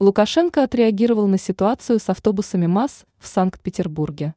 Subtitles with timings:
[0.00, 4.36] Лукашенко отреагировал на ситуацию с автобусами МАЗ в Санкт-Петербурге.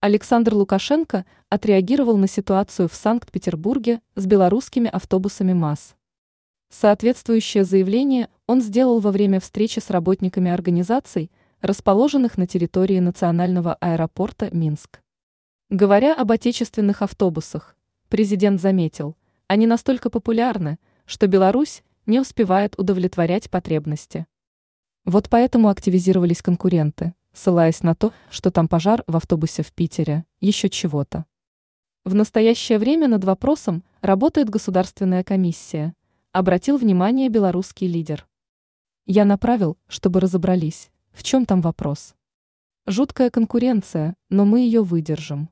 [0.00, 5.96] Александр Лукашенко отреагировал на ситуацию в Санкт-Петербурге с белорусскими автобусами МАЗ.
[6.70, 11.30] Соответствующее заявление он сделал во время встречи с работниками организаций,
[11.60, 15.02] расположенных на территории национального аэропорта Минск.
[15.68, 17.76] Говоря об отечественных автобусах,
[18.08, 19.14] президент заметил,
[19.46, 24.26] они настолько популярны, что Беларусь не успевает удовлетворять потребности.
[25.04, 30.68] Вот поэтому активизировались конкуренты, ссылаясь на то, что там пожар в автобусе в Питере, еще
[30.68, 31.24] чего-то.
[32.04, 35.94] В настоящее время над вопросом работает Государственная комиссия,
[36.32, 38.26] обратил внимание белорусский лидер.
[39.06, 42.14] Я направил, чтобы разобрались, в чем там вопрос.
[42.86, 45.48] Жуткая конкуренция, но мы ее выдержим.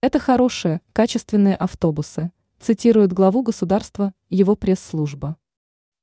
[0.00, 5.36] Это хорошие, качественные автобусы, цитирует главу государства его пресс-служба.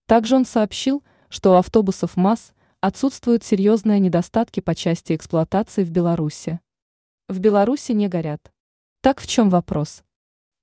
[0.05, 6.59] Также он сообщил, что у автобусов МАЗ отсутствуют серьезные недостатки по части эксплуатации в Беларуси.
[7.27, 8.51] В Беларуси не горят.
[9.01, 10.03] Так в чем вопрос?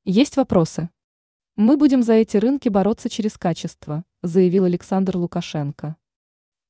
[0.05, 0.91] Есть вопросы.
[1.57, 5.97] Мы будем за эти рынки бороться через качество, заявил Александр Лукашенко.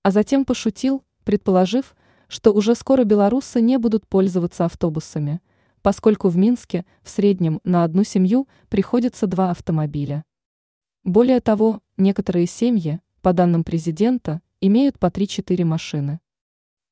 [0.02, 1.94] А затем пошутил, предположив,
[2.28, 5.42] что уже скоро белорусы не будут пользоваться автобусами,
[5.82, 10.24] поскольку в Минске в среднем на одну семью приходится два автомобиля.
[11.04, 16.20] Более того, некоторые семьи, по данным президента, имеют по 3-4 машины.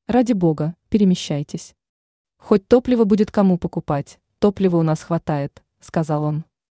[0.08, 1.76] Ради бога, перемещайтесь.
[2.36, 6.44] Хоть топливо будет кому покупать, топлива у нас хватает, сказал он.